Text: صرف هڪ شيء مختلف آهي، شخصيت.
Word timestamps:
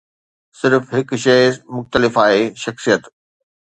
صرف 0.59 0.83
هڪ 0.95 1.09
شيء 1.25 1.53
مختلف 1.77 2.13
آهي، 2.25 2.43
شخصيت. 2.67 3.03